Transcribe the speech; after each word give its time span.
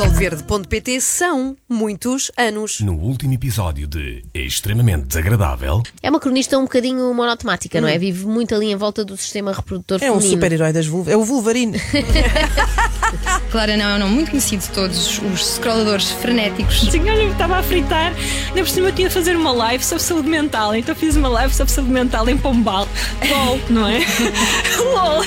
solverde.pt 0.00 0.98
são 1.02 1.54
muitos 1.68 2.30
anos. 2.34 2.80
No 2.80 2.94
último 2.94 3.34
episódio 3.34 3.86
de 3.86 4.24
Extremamente 4.32 5.04
Desagradável, 5.08 5.82
É 6.02 6.08
uma 6.08 6.18
cronista 6.18 6.56
um 6.58 6.62
bocadinho 6.62 7.12
monotemática, 7.12 7.82
não 7.82 7.86
é? 7.86 7.98
Vive 7.98 8.24
muito 8.24 8.54
ali 8.54 8.72
em 8.72 8.76
volta 8.76 9.04
do 9.04 9.14
sistema 9.18 9.52
reprodutor 9.52 9.98
É 10.02 10.10
um 10.10 10.14
feminino. 10.14 10.36
super-herói 10.36 10.72
das 10.72 10.86
vulvas. 10.86 11.12
É 11.12 11.16
o 11.18 11.22
Wolverine. 11.24 11.78
Clara 13.52 13.76
não 13.76 13.90
é 13.90 13.96
um 13.96 13.98
nome 13.98 14.14
muito 14.14 14.30
conhecido 14.30 14.62
de 14.62 14.70
todos 14.70 15.18
os 15.18 15.46
scrolladores 15.56 16.10
frenéticos. 16.12 16.80
Sim, 16.90 17.00
olha, 17.00 17.20
eu 17.24 17.32
estava 17.32 17.58
a 17.58 17.62
fritar, 17.62 18.14
ainda 18.48 18.60
por 18.62 18.68
cima 18.68 18.88
eu 18.88 18.94
tinha 18.94 19.08
a 19.08 19.10
fazer 19.10 19.36
uma 19.36 19.52
live 19.52 19.84
sobre 19.84 20.02
saúde 20.02 20.28
mental, 20.30 20.74
então 20.74 20.94
fiz 20.94 21.14
uma 21.14 21.28
live 21.28 21.52
sobre 21.52 21.74
saúde 21.74 21.90
mental 21.92 22.26
em 22.26 22.38
Pombal. 22.38 22.88
LOL, 23.28 23.60
não 23.68 23.86
é? 23.86 23.98
LOL. 24.94 25.22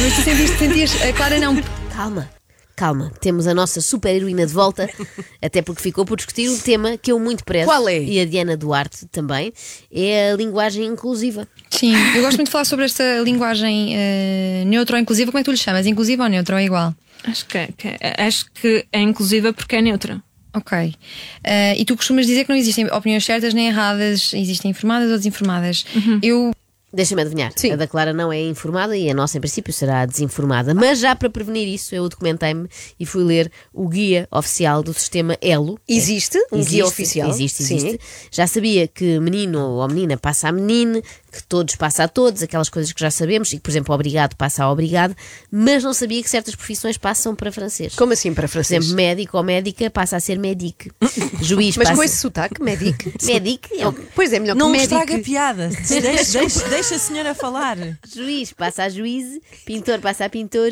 Mas 0.00 0.14
tu 0.14 0.22
sentiste, 0.22 0.56
sentias, 0.56 1.02
a 1.02 1.12
Clara 1.12 1.38
não. 1.38 1.60
Calma, 1.94 2.28
calma. 2.76 3.10
Temos 3.20 3.46
a 3.46 3.54
nossa 3.54 3.80
super 3.80 4.14
heroína 4.14 4.46
de 4.46 4.52
volta, 4.52 4.88
até 5.42 5.62
porque 5.62 5.82
ficou 5.82 6.04
por 6.04 6.16
discutir 6.16 6.48
um 6.50 6.58
tema 6.58 6.96
que 6.98 7.10
eu 7.10 7.18
muito 7.18 7.42
prezo. 7.44 7.64
Qual 7.66 7.88
é? 7.88 8.00
E 8.02 8.20
a 8.20 8.24
Diana 8.26 8.56
Duarte 8.56 9.06
também. 9.06 9.52
É 9.90 10.30
a 10.32 10.36
linguagem 10.36 10.84
inclusiva. 10.84 11.48
Sim, 11.70 11.94
eu 12.14 12.22
gosto 12.22 12.36
muito 12.38 12.48
de 12.48 12.52
falar 12.52 12.64
sobre 12.66 12.84
esta 12.84 13.02
linguagem 13.20 13.94
eh, 13.96 14.64
neutra 14.66 14.96
ou 14.96 15.02
inclusiva. 15.02 15.32
Como 15.32 15.38
é 15.38 15.42
que 15.42 15.46
tu 15.46 15.50
lhe 15.52 15.56
chamas? 15.56 15.86
Inclusiva 15.86 16.24
ou 16.24 16.28
neutra 16.28 16.54
ou 16.56 16.60
igual? 16.60 16.94
Acho 17.24 17.46
que, 17.46 17.58
é- 17.58 17.68
que 17.76 17.88
é- 17.88 18.14
acho 18.18 18.46
que 18.52 18.84
é 18.92 19.00
inclusiva 19.00 19.52
porque 19.52 19.74
é 19.76 19.80
neutra. 19.82 20.22
Ok. 20.54 20.94
Eh, 21.44 21.76
e 21.78 21.84
tu 21.84 21.96
costumas 21.96 22.26
dizer 22.26 22.44
que 22.44 22.50
não 22.50 22.56
existem 22.56 22.86
opiniões 22.86 23.24
certas 23.24 23.52
nem 23.52 23.68
erradas, 23.68 24.32
existem 24.34 24.70
informadas 24.70 25.10
ou 25.10 25.16
desinformadas. 25.16 25.84
Eu 26.22 26.52
Deixa-me 26.96 27.20
adivinhar. 27.20 27.52
Sim. 27.54 27.72
A 27.72 27.76
da 27.76 27.86
Clara 27.86 28.14
não 28.14 28.32
é 28.32 28.40
informada 28.40 28.96
e 28.96 29.10
a 29.10 29.14
nossa, 29.14 29.36
em 29.36 29.40
princípio, 29.40 29.70
será 29.70 30.06
desinformada. 30.06 30.72
Mas 30.72 30.98
já 30.98 31.14
para 31.14 31.28
prevenir 31.28 31.68
isso, 31.68 31.94
eu 31.94 32.08
documentei-me 32.08 32.66
e 32.98 33.04
fui 33.04 33.22
ler 33.22 33.52
o 33.70 33.86
guia 33.86 34.26
oficial 34.30 34.82
do 34.82 34.94
sistema 34.94 35.36
ELO. 35.42 35.78
Existe 35.86 36.38
um 36.50 36.56
Existe, 36.56 36.70
guia 36.74 36.86
oficial? 36.86 37.28
Existe, 37.28 37.62
Sim. 37.62 37.76
existe. 37.76 38.00
Já 38.30 38.46
sabia 38.46 38.88
que 38.88 39.20
menino 39.20 39.60
ou 39.60 39.86
menina 39.88 40.16
passa 40.16 40.48
a 40.48 40.52
menino, 40.52 41.02
que 41.36 41.42
todos 41.44 41.76
passa 41.76 42.04
a 42.04 42.08
todos, 42.08 42.42
aquelas 42.42 42.68
coisas 42.68 42.92
que 42.92 43.00
já 43.00 43.10
sabemos, 43.10 43.52
e 43.52 43.56
que, 43.56 43.62
por 43.62 43.70
exemplo, 43.70 43.94
obrigado 43.94 44.34
passa 44.36 44.64
a 44.64 44.70
obrigado, 44.72 45.14
mas 45.50 45.84
não 45.84 45.92
sabia 45.94 46.22
que 46.22 46.28
certas 46.28 46.54
profissões 46.54 46.96
passam 46.96 47.34
para 47.34 47.52
francês. 47.52 47.94
Como 47.94 48.12
assim 48.12 48.32
para 48.34 48.48
Por 48.48 48.52
francês? 48.52 48.82
exemplo, 48.84 48.96
médico 48.96 49.36
ou 49.36 49.42
médica 49.42 49.90
passa 49.90 50.16
a 50.16 50.20
ser 50.20 50.38
médic. 50.38 50.90
Juiz 51.42 51.76
Mas 51.76 51.88
passa 51.88 51.96
com 51.96 52.02
esse 52.04 52.16
sotaque, 52.16 52.62
médico. 52.62 53.12
Médic 53.26 53.68
é 53.78 53.86
o 53.86 53.92
Pois 54.14 54.32
é, 54.32 54.38
melhor 54.38 54.56
Não 54.56 54.72
que 54.72 54.78
estraga 54.78 55.04
a 55.04 55.16
médico. 55.16 55.24
piada. 55.24 55.68
Deixa, 55.88 56.38
deixa- 56.40 56.68
deixa 56.68 56.94
a 56.94 56.98
senhora 56.98 57.34
falar. 57.34 57.76
Juiz 58.12 58.52
passa 58.52 58.84
a 58.84 58.88
juiz, 58.88 59.38
pintor 59.64 60.00
passa 60.00 60.24
a 60.24 60.28
pintor 60.28 60.70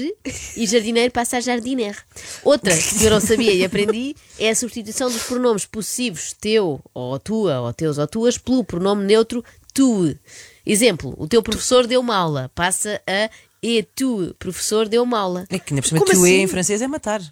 e 0.56 0.66
jardineiro 0.66 1.12
passa 1.12 1.36
a 1.36 1.40
jardineiro. 1.40 1.96
Outra 2.42 2.76
que 2.76 3.04
eu 3.04 3.10
não 3.10 3.20
sabia 3.20 3.52
e 3.52 3.64
aprendi 3.64 4.14
é 4.38 4.50
a 4.50 4.54
substituição 4.54 5.10
dos 5.10 5.22
pronomes 5.24 5.64
possessivos 5.66 6.32
teu 6.40 6.80
ou 6.94 7.18
tua 7.18 7.60
ou 7.60 7.72
teus 7.72 7.98
ou 7.98 8.06
tuas 8.06 8.38
pelo 8.38 8.64
pronome 8.64 9.04
neutro 9.04 9.44
tu. 9.72 10.16
Exemplo, 10.66 11.14
o 11.18 11.28
teu 11.28 11.42
professor 11.42 11.86
deu 11.86 12.00
uma 12.00 12.16
aula, 12.16 12.50
passa 12.54 13.00
a 13.06 13.30
e 13.62 13.82
tu, 13.82 14.34
professor 14.38 14.88
deu 14.88 15.02
uma 15.02 15.18
aula. 15.18 15.46
É 15.48 15.58
que 15.58 15.72
ainda 15.72 15.80
por 15.80 15.88
cima 15.88 16.04
tu 16.04 16.12
assim? 16.12 16.42
em 16.42 16.46
francês 16.46 16.82
é 16.82 16.86
matar. 16.86 17.22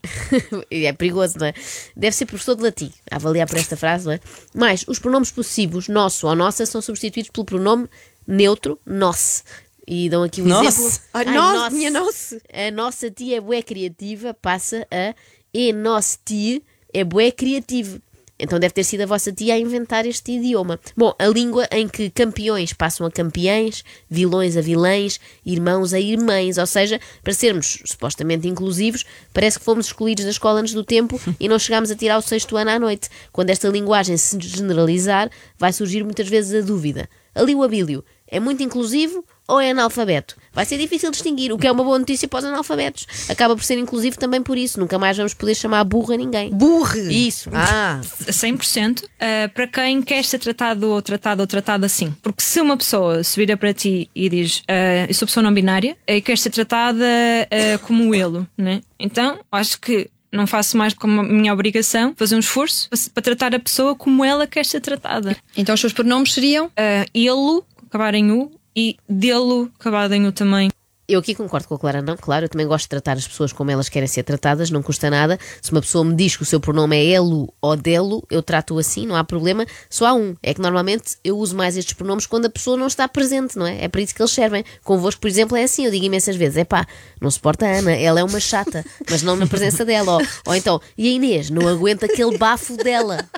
E 0.71 0.85
é 0.87 0.93
perigoso, 0.93 1.39
não 1.39 1.47
é? 1.47 1.55
Deve 1.95 2.17
ser 2.17 2.25
professor 2.25 2.55
de 2.55 2.63
latim, 2.63 2.91
a 3.11 3.17
avaliar 3.17 3.47
por 3.47 3.59
esta 3.59 3.77
frase, 3.77 4.07
não 4.07 4.13
é? 4.13 4.21
Mas 4.55 4.85
os 4.89 4.99
pronomes 4.99 5.31
possessivos, 5.31 5.89
nosso 5.89 6.27
ou 6.27 6.35
nossa, 6.35 6.65
são 6.65 6.81
substituídos 6.81 7.31
pelo 7.31 7.45
pronome 7.45 7.87
neutro, 8.27 8.81
nosse. 8.87 9.43
E 9.87 10.09
dão 10.09 10.23
aqui 10.23 10.41
um 10.41 10.47
Nossa. 10.47 10.69
exemplo. 10.69 11.01
Ai, 11.13 11.25
nossa, 11.27 11.71
minha 11.71 11.91
nossa. 11.91 12.41
A 12.51 12.71
nossa 12.71 13.11
tia 13.11 13.37
é 13.37 13.41
bué 13.41 13.61
criativa, 13.63 14.33
passa 14.33 14.87
a 14.91 15.15
e 15.53 15.73
nosso 15.73 16.19
tia 16.25 16.63
é 16.95 17.05
bué 17.05 17.31
criativo. 17.31 18.01
Então 18.43 18.59
deve 18.59 18.75
ter 18.75 18.83
sido 18.83 19.03
a 19.03 19.07
vossa 19.07 19.31
tia 19.31 19.55
a 19.55 19.59
inventar 19.59 20.05
este 20.05 20.33
idioma. 20.33 20.81
Bom, 20.97 21.15
a 21.17 21.27
língua 21.29 21.69
em 21.71 21.87
que 21.87 22.11
campeões 22.11 22.73
passam 22.73 23.07
a 23.07 23.11
campeães, 23.11 23.85
vilões 24.11 24.57
a 24.57 24.61
vilães, 24.61 25.21
irmãos 25.47 25.95
a 25.95 26.01
irmãs. 26.01 26.59
Ou 26.59 26.67
seja, 26.67 27.01
para 27.23 27.33
sermos 27.33 27.79
supostamente 27.85 28.49
inclusivos, 28.49 29.07
parece 29.33 29.61
que 29.61 29.65
fomos 29.65 29.87
excluídos 29.87 30.25
da 30.25 30.33
escola 30.33 30.59
antes 30.59 30.75
do 30.75 30.83
tempo 30.83 31.21
e 31.39 31.49
não 31.49 31.57
chegámos 31.57 31.93
a 31.93 31.95
tirar 31.95 32.19
o 32.19 32.23
sexto 32.23 32.57
ano 32.57 32.71
à 32.73 32.79
noite. 32.81 33.09
Quando 33.31 33.51
esta 33.51 33.69
linguagem 33.69 34.17
se 34.17 34.37
generalizar, 34.41 35.31
vai 35.57 35.73
surgir 35.73 36.03
muitas 36.03 36.29
vezes 36.29 36.61
a 36.61 36.67
dúvida. 36.67 37.09
Ali 37.33 37.55
o 37.55 37.63
abílio 37.63 38.05
é 38.27 38.41
muito 38.41 38.63
inclusivo 38.63 39.25
ou 39.49 39.61
é 39.61 39.71
analfabeto? 39.71 40.37
Vai 40.53 40.65
ser 40.67 40.79
difícil 40.79 41.11
distinguir, 41.11 41.53
o 41.53 41.59
que 41.59 41.67
é 41.67 41.73
uma 41.73 41.83
boa 41.83 41.99
notícia 41.99 42.29
para 42.29 42.41
os 42.41 42.45
analfabetos. 42.45 43.07
Acaba 43.29 43.57
por 43.57 43.65
ser 43.65 43.79
inclusivo 43.79 44.19
também 44.19 44.43
por 44.43 44.59
isso. 44.59 44.79
Nunca 44.79 44.99
mais 44.99 45.17
vamos 45.17 45.35
poder 45.35 45.55
chamar 45.55 45.83
burro 45.85 46.13
a 46.13 46.17
ninguém. 46.17 46.51
Burre. 46.51 47.27
Isso. 47.27 47.51
Ah, 47.53 48.01
100% 48.29 49.03
uh, 49.03 49.07
para 49.55 49.67
quem 49.67 50.03
quer 50.03 50.23
ser 50.25 50.39
tratado 50.39 50.91
ou 50.91 51.01
tratado 51.01 51.41
ou 51.41 51.47
tratado 51.47 51.87
assim. 51.87 52.15
Porque 52.23 52.43
se 52.43 52.61
uma 52.61 52.77
pessoa 52.77 53.25
se 53.25 53.39
vira 53.39 53.57
para 53.57 53.73
ti 53.73 54.11
e 54.15 54.29
diz 54.29 54.59
uh, 54.59 55.09
eu 55.09 55.15
sou 55.15 55.27
pessoa 55.27 55.43
não 55.43 55.53
binária 55.53 55.97
e 56.07 56.21
quer 56.21 56.37
ser 56.37 56.51
tratada 56.51 57.05
uh, 57.05 57.79
como 57.87 58.15
ele, 58.15 58.47
né? 58.57 58.81
então 58.99 59.39
acho 59.51 59.81
que 59.81 60.11
não 60.33 60.47
faço 60.47 60.77
mais 60.77 60.95
que 60.95 61.05
a 61.05 61.09
minha 61.09 61.53
obrigação 61.53 62.15
fazer 62.17 62.35
um 62.35 62.39
esforço 62.39 62.89
para, 62.89 62.99
para 63.15 63.23
tratar 63.23 63.55
a 63.55 63.59
pessoa 63.59 63.95
como 63.95 64.25
ela 64.25 64.47
quer 64.47 64.65
ser 64.65 64.81
tratada. 64.81 65.37
Então 65.57 65.75
os 65.75 65.81
seus 65.81 65.93
pronomes 65.93 66.33
seriam. 66.33 66.67
Uh, 66.67 67.05
ele, 67.13 67.63
acabar 67.87 68.15
em 68.15 68.31
U, 68.33 68.51
e 68.75 68.97
dele, 69.09 69.71
acabado 69.79 70.13
em 70.15 70.27
U 70.27 70.33
também. 70.33 70.71
Eu 71.13 71.19
aqui 71.21 71.35
concordo 71.35 71.69
com 71.69 71.75
a 71.75 71.79
Clara, 71.79 72.01
não, 72.01 72.17
claro, 72.17 72.47
eu 72.47 72.49
também 72.49 72.67
gosto 72.67 72.85
de 72.85 72.89
tratar 72.89 73.19
as 73.19 73.29
pessoas 73.29 73.53
como 73.53 73.71
elas 73.71 73.91
querem 73.91 74.09
ser 74.09 74.23
tratadas, 74.23 74.71
não 74.71 74.83
custa 74.83 75.11
nada. 75.11 75.39
Se 75.61 75.71
uma 75.71 75.83
pessoa 75.83 76.03
me 76.03 76.15
diz 76.15 76.37
que 76.37 76.43
o 76.43 76.47
seu 76.47 76.59
pronome 76.59 76.97
é 76.97 77.11
elo 77.11 77.53
ou 77.61 77.77
delo, 77.77 78.25
eu 78.31 78.43
trato-o 78.43 78.79
assim, 78.79 79.07
não 79.07 79.15
há 79.15 79.23
problema. 79.23 79.67
Só 79.91 80.07
há 80.07 80.15
um, 80.15 80.35
é 80.43 80.55
que 80.55 80.61
normalmente 80.63 81.19
eu 81.23 81.37
uso 81.37 81.55
mais 81.55 81.77
estes 81.77 81.93
pronomes 81.93 82.25
quando 82.25 82.47
a 82.47 82.49
pessoa 82.49 82.79
não 82.79 82.87
está 82.87 83.07
presente, 83.07 83.59
não 83.59 83.67
é? 83.67 83.85
É 83.85 83.89
para 83.89 84.01
isso 84.01 84.15
que 84.15 84.23
eles 84.23 84.33
servem. 84.33 84.65
Convosco, 84.83 85.21
por 85.21 85.29
exemplo, 85.29 85.55
é 85.55 85.65
assim, 85.65 85.85
eu 85.85 85.91
digo 85.91 86.07
imensas 86.07 86.35
vezes, 86.35 86.57
é 86.57 86.65
pá, 86.65 86.87
não 87.21 87.31
suporta 87.31 87.67
a 87.67 87.77
Ana, 87.77 87.93
ela 87.93 88.19
é 88.19 88.25
uma 88.25 88.41
chata, 88.41 88.83
mas 89.11 89.23
não 89.23 89.37
na 89.37 89.47
presença 89.47 89.85
dela. 89.85 90.13
Ou, 90.15 90.23
ou 90.47 90.55
então, 90.55 90.81
e 90.97 91.09
a 91.09 91.11
Inês, 91.11 91.51
não 91.51 91.69
aguenta 91.69 92.07
aquele 92.07 92.39
bafo 92.39 92.75
dela. 92.79 93.29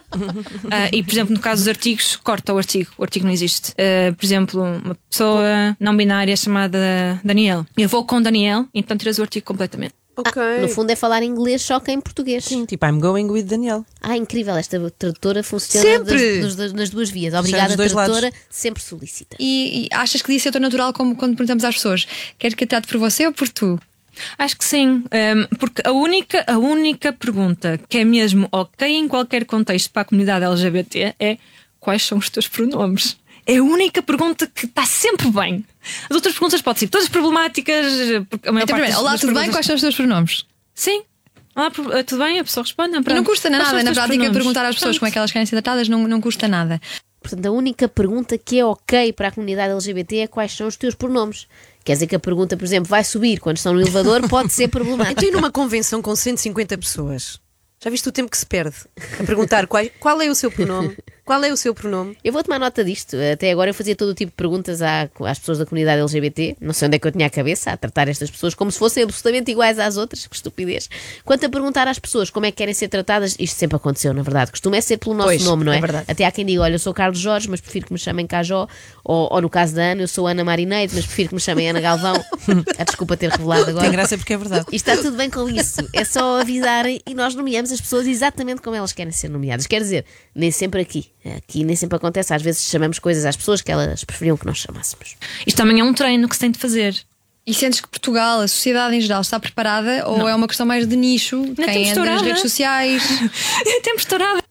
Ah, 0.71 0.89
e, 0.93 1.03
por 1.03 1.13
exemplo, 1.13 1.35
no 1.35 1.41
caso 1.41 1.63
dos 1.63 1.69
artigos, 1.69 2.15
corta 2.15 2.55
o 2.55 2.57
artigo. 2.57 2.93
O 2.97 3.03
artigo 3.03 3.27
não 3.27 3.33
existe. 3.33 3.73
Ah, 3.77 4.15
por 4.17 4.25
exemplo, 4.25 4.63
uma 4.63 4.97
pessoa 5.11 5.77
não 5.81 5.97
binária 5.97 6.37
chamada 6.37 6.79
Daniel. 7.25 7.64
Eu 7.77 7.89
vou 7.89 8.05
com 8.05 8.21
Daniel, 8.21 8.67
então 8.75 8.97
tiras 8.97 9.19
o 9.19 9.23
artigo 9.23 9.45
completamente. 9.47 9.95
ok. 10.17 10.43
No 10.61 10.69
fundo 10.69 10.91
é 10.91 10.97
falar 10.97 11.23
inglês 11.23 11.63
só 11.63 11.81
que 11.81 11.91
em 11.91 12.01
português. 12.01 12.45
Sim, 12.45 12.65
tipo, 12.65 12.87
I'm 12.87 13.01
going 13.01 13.27
with 13.31 13.45
Daniel. 13.45 13.85
Ah, 14.01 14.17
incrível, 14.17 14.55
esta 14.57 14.79
tradutora 14.91 15.43
funciona 15.43 15.85
Sempre! 15.89 16.41
das, 16.41 16.55
dos- 16.57 16.73
nas 16.73 16.91
duas 16.91 17.11
vias. 17.11 17.35
Obrigada, 17.35 17.77
tradutora, 17.77 18.27
lados. 18.27 18.39
sempre 18.51 18.83
solicita. 18.83 19.37
E, 19.41 19.85
e 19.85 19.89
achas 19.93 20.23
que 20.23 20.33
disse 20.33 20.49
eu 20.49 20.53
tão 20.53 20.61
natural 20.61 20.93
como 20.93 21.17
quando 21.17 21.37
perguntamos 21.37 21.65
às 21.65 21.75
pessoas: 21.75 22.07
queres 22.39 22.55
que 22.55 22.65
eu 22.65 22.69
trate 22.69 22.87
por 22.87 22.99
você 22.99 23.27
ou 23.27 23.33
por 23.33 23.49
tu? 23.49 23.79
Acho 24.39 24.57
que 24.57 24.65
sim, 24.65 25.03
ahm, 25.11 25.45
porque 25.59 25.83
a 25.85 25.91
única, 25.91 26.45
a 26.47 26.57
única 26.57 27.13
pergunta 27.13 27.81
que 27.89 27.99
é 27.99 28.05
mesmo 28.05 28.49
ok 28.53 28.87
em 28.89 29.09
qualquer 29.09 29.45
contexto 29.45 29.91
para 29.91 30.03
a 30.03 30.05
comunidade 30.05 30.45
LGBT 30.45 31.15
é 31.19 31.37
quais 31.81 32.05
são 32.05 32.19
os 32.19 32.31
teus 32.31 32.47
pronomes? 32.47 33.17
É 33.47 33.57
a 33.59 33.63
única 33.63 34.03
pergunta 34.03 34.47
que 34.47 34.67
está 34.67 34.87
sempre 34.87 35.31
bem. 35.31 35.65
As 36.09 36.15
outras 36.15 36.33
perguntas 36.35 36.63
podem 36.63 36.81
ser 36.81 36.89
todas 36.89 37.09
problemáticas. 37.09 37.87
Porque 38.31 38.49
a 38.49 38.53
maior 38.53 38.65
Então, 38.65 38.77
parte 38.77 38.83
primeiro, 38.93 38.99
olá, 38.99 39.13
tudo 39.19 39.27
bem? 39.27 39.35
perguntas- 39.35 39.55
Quais 39.57 39.67
são 39.67 39.75
os 39.75 39.81
teus 39.83 39.95
pronomes? 39.95 40.45
Sim. 40.75 41.03
Olá, 41.55 41.67
ah, 41.69 42.05
tudo 42.05 42.25
bem? 42.25 42.39
A 42.41 42.45
pessoa 42.45 42.65
responde. 42.65 42.97
E 42.97 43.15
não 43.15 43.23
custa 43.25 43.49
nada, 43.51 43.83
na 43.83 43.93
prática, 43.93 44.31
perguntar 44.33 44.65
às 44.67 44.75
pessoas 44.75 44.97
Pronto. 44.97 44.99
como 45.01 45.09
é 45.09 45.13
que 45.13 45.19
elas 45.19 45.31
querem 45.31 45.47
ser 45.47 45.57
tratadas 45.57 45.89
não, 45.89 46.09
não 46.09 46.21
custa 46.21 46.49
nada. 46.49 46.81
Portanto, 47.21 47.47
a 47.47 47.51
única 47.53 47.89
pergunta 47.89 48.37
que 48.37 48.59
é 48.59 48.65
ok 48.65 49.13
para 49.13 49.29
a 49.29 49.31
comunidade 49.31 49.73
LGBT 49.73 50.17
é 50.19 50.27
quais 50.27 50.53
são 50.53 50.67
os 50.67 50.77
teus 50.77 50.95
pronomes. 50.95 51.47
Quer 51.85 51.93
dizer 51.95 52.07
que 52.07 52.17
a 52.17 52.19
pergunta, 52.21 52.57
por 52.57 52.65
exemplo, 52.65 52.89
vai 52.89 53.05
subir 53.05 53.39
quando 53.41 53.57
estão 53.59 53.73
no 53.73 53.81
elevador, 53.81 54.27
pode 54.29 54.53
ser 54.53 54.69
problemática. 54.69 55.21
Então, 55.21 55.29
e 55.29 55.33
numa 55.33 55.51
convenção 55.51 56.03
com 56.03 56.15
150 56.17 56.77
pessoas? 56.77 57.39
Já 57.83 57.91
viste 57.91 58.09
o 58.09 58.13
tempo 58.13 58.31
que 58.31 58.39
se 58.39 58.47
perde? 58.47 58.77
A 59.21 59.25
perguntar 59.25 59.67
qual, 59.67 59.85
qual 60.01 60.21
é 60.23 60.29
o 60.31 60.35
seu 60.35 60.51
pronome? 60.51 60.97
Qual 61.25 61.43
é 61.43 61.51
o 61.51 61.57
seu 61.57 61.75
pronome? 61.75 62.17
Eu 62.23 62.35
vou 62.35 62.43
tomar 62.43 62.59
nota 62.59 62.85
disto. 62.85 63.17
Até 63.33 63.51
agora 63.51 63.71
eu 63.71 63.75
fazia 63.75 63.97
todo 63.97 64.11
o 64.11 64.15
tipo 64.15 64.31
de 64.31 64.37
perguntas 64.37 64.83
à- 64.83 65.09
às 65.25 65.39
pessoas 65.39 65.57
da 65.59 65.65
comunidade 65.65 66.01
LGBT. 66.03 66.55
Não 66.61 66.75
sei 66.75 66.87
onde 66.87 66.97
é 66.97 66.99
que 66.99 67.07
eu 67.09 67.13
tinha 67.13 67.27
a 67.27 67.31
cabeça 67.31 67.71
a 67.71 67.77
tratar 67.79 68.09
estas 68.09 68.31
pessoas 68.31 68.55
como 68.55 68.71
se 68.71 68.79
fossem 68.79 69.03
absolutamente 69.05 69.51
iguais 69.51 69.79
às 69.79 69.97
outras. 69.97 70.27
Que 70.27 70.37
estupidez. 70.37 70.89
Quanto 71.25 71.47
a 71.47 71.49
perguntar 71.49 71.89
às 71.89 71.99
pessoas 71.99 72.29
como 72.29 72.45
é 72.45 72.51
que 72.51 72.59
querem 72.59 72.75
ser 72.75 72.89
tratadas, 72.89 73.37
isto 73.39 73.57
sempre 73.57 73.77
aconteceu, 73.77 74.13
na 74.13 74.21
verdade. 74.23 74.51
Costuma 74.51 74.77
é 74.77 74.83
ser 74.83 74.99
pelo 74.99 75.15
nosso 75.15 75.29
Pois, 75.29 75.45
nome, 75.45 75.65
não 75.65 75.73
é? 75.73 75.79
é 75.79 75.81
verdade. 75.81 76.05
Até 76.09 76.27
há 76.27 76.31
quem 76.31 76.45
diga, 76.45 76.61
olha, 76.61 76.75
eu 76.75 76.79
sou 76.79 76.93
Carlos 76.93 77.19
Jorge, 77.19 77.49
mas 77.49 77.61
prefiro 77.61 77.87
que 77.87 77.93
me 77.95 77.99
chamem 77.99 78.27
Cajó. 78.27 78.69
Ou, 79.03 79.33
ou 79.33 79.41
no 79.41 79.49
caso 79.49 79.75
da 79.75 79.83
Ana, 79.83 80.03
eu 80.03 80.09
sou 80.09 80.27
Ana 80.27 80.45
Marineide, 80.45 80.95
mas 80.95 81.07
prefiro 81.07 81.31
que 81.31 81.35
me 81.37 81.41
chamem 81.41 81.71
Ana 81.71 81.81
Galvão. 81.81 82.23
a 82.79 82.85
desculpa 82.85 83.17
ter 83.17 83.31
revelado 83.31 83.71
agora. 83.71 83.85
Tem 83.85 83.93
graça 83.93 84.19
porque 84.19 84.35
é 84.35 84.37
verdade. 84.37 84.67
E 84.71 84.77
está 84.77 84.95
tudo 84.97 85.17
bem 85.17 85.31
com 85.31 85.49
isso. 85.49 85.81
É 85.95 86.05
só 86.05 86.41
avisarem 86.43 87.01
e 87.07 87.15
nós 87.15 87.35
nomeamos 87.35 87.73
as 87.73 87.81
pessoas 87.81 88.07
exatamente 88.07 88.61
como 88.61 88.77
elas 88.77 88.93
querem 88.93 89.11
ser 89.13 89.31
nomeadas. 89.31 89.67
Quer 89.67 89.81
dizer, 89.81 90.05
nem 90.35 90.51
sempre 90.51 90.83
aqui. 90.83 91.14
Aqui 91.37 91.65
nem 91.65 91.75
sempre 91.77 91.97
acontece. 91.97 92.35
Às 92.35 92.43
vezes 92.43 92.63
chamamos 92.69 92.99
coisas 92.99 93.25
às 93.25 93.37
pessoas 93.37 93.61
que 93.61 93.73
elas 93.73 94.05
preferiam 94.05 94.37
que 94.37 94.47
nós 94.47 94.59
chamássemos. 94.59 95.17
Isto 95.47 95.57
também 95.57 95.81
é 95.81 95.85
um 95.85 95.95
treino 95.95 96.29
que 96.29 96.35
se 96.35 96.41
tem 96.41 96.51
de 96.51 96.59
fazer. 96.59 96.95
E 97.47 97.53
sentes 97.53 97.81
que 97.81 97.89
Portugal, 97.89 98.41
a 98.41 98.49
sociedade 98.49 98.97
em 98.97 99.01
geral, 99.01 99.21
está 99.21 99.39
preparada 99.39 100.09
ou 100.09 100.27
é 100.27 100.35
uma 100.35 100.49
questão 100.49 100.65
mais 100.65 100.87
de 100.87 100.97
nicho? 100.97 101.43
Quem 101.55 101.67
temos 101.67 101.91
anda 101.99 102.11
nas 102.13 102.23
redes 102.23 102.41
sociais? 102.41 103.03
Temos 103.85 104.05
tourada. 104.07 104.43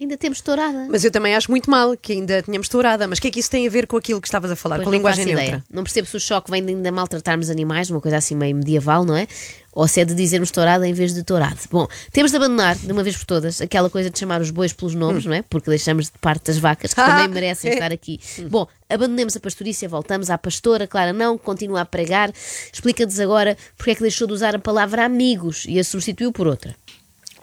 Ainda 0.00 0.16
temos 0.16 0.40
tourada. 0.40 0.86
Mas 0.90 1.04
eu 1.04 1.10
também 1.10 1.34
acho 1.34 1.50
muito 1.50 1.70
mal 1.70 1.94
que 1.94 2.14
ainda 2.14 2.40
tínhamos 2.42 2.68
tourada. 2.70 3.06
Mas 3.06 3.18
o 3.18 3.22
que 3.22 3.28
é 3.28 3.30
que 3.30 3.38
isso 3.38 3.50
tem 3.50 3.66
a 3.66 3.70
ver 3.70 3.86
com 3.86 3.98
aquilo 3.98 4.18
que 4.18 4.26
estavas 4.28 4.50
a 4.50 4.56
falar, 4.56 4.76
Pois 4.76 4.84
com 4.84 4.90
a 4.90 4.92
linguagem 4.96 5.26
neutra? 5.26 5.44
ideia. 5.44 5.64
Não 5.70 5.82
percebo 5.82 6.08
se 6.08 6.16
o 6.16 6.20
choque 6.20 6.50
vem 6.50 6.64
de 6.64 6.70
ainda 6.70 6.90
maltratarmos 6.90 7.50
animais, 7.50 7.90
uma 7.90 8.00
coisa 8.00 8.16
assim 8.16 8.34
meio 8.34 8.56
medieval, 8.56 9.04
não 9.04 9.14
é? 9.14 9.26
Ou 9.72 9.86
se 9.86 10.00
é 10.00 10.04
de 10.06 10.14
dizermos 10.14 10.50
tourada 10.50 10.88
em 10.88 10.94
vez 10.94 11.12
de 11.12 11.22
tourado. 11.22 11.58
Bom, 11.70 11.86
temos 12.12 12.30
de 12.30 12.36
abandonar, 12.38 12.76
de 12.76 12.90
uma 12.90 13.02
vez 13.04 13.14
por 13.16 13.26
todas, 13.26 13.60
aquela 13.60 13.90
coisa 13.90 14.08
de 14.10 14.18
chamar 14.18 14.40
os 14.40 14.50
bois 14.50 14.72
pelos 14.72 14.94
nomes, 14.94 15.26
não 15.26 15.34
é? 15.34 15.42
Porque 15.42 15.68
deixamos 15.68 16.06
de 16.06 16.18
parte 16.18 16.46
das 16.46 16.56
vacas, 16.56 16.94
que 16.94 17.00
Ah, 17.00 17.06
também 17.06 17.28
merecem 17.34 17.70
é. 17.70 17.74
estar 17.74 17.92
aqui. 17.92 18.18
Bom, 18.48 18.66
abandonemos 18.88 19.36
a 19.36 19.40
pastorícia, 19.40 19.86
voltamos 19.86 20.30
à 20.30 20.38
pastora, 20.38 20.86
Clara 20.86 21.12
não, 21.12 21.36
continua 21.36 21.82
a 21.82 21.84
pregar. 21.84 22.32
Explica-nos 22.72 23.20
agora 23.20 23.54
porque 23.76 23.90
é 23.90 23.94
que 23.94 24.02
deixou 24.02 24.26
de 24.26 24.32
usar 24.32 24.56
a 24.56 24.58
palavra 24.58 25.04
amigos 25.04 25.66
e 25.68 25.78
a 25.78 25.84
substituiu 25.84 26.32
por 26.32 26.46
outra. 26.48 26.74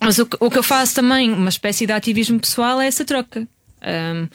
Mas 0.02 0.20
o 0.20 0.26
que, 0.26 0.38
o 0.40 0.50
que 0.50 0.58
eu 0.58 0.64
faço 0.64 0.96
também, 0.96 1.32
uma 1.32 1.50
espécie 1.50 1.86
de 1.86 1.92
ativismo 1.92 2.40
pessoal, 2.40 2.80
é 2.80 2.88
essa 2.88 3.04
troca. 3.04 3.48
Ahm, 3.82 4.28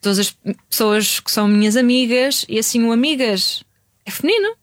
todas 0.00 0.18
as 0.18 0.36
pessoas 0.68 1.20
que 1.20 1.30
são 1.30 1.48
minhas 1.48 1.76
amigas, 1.76 2.44
e 2.48 2.58
assim 2.58 2.84
o 2.84 2.92
amigas 2.92 3.64
é 4.04 4.10
feminino, 4.10 4.54